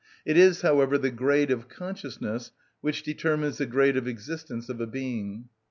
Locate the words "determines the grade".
3.03-3.97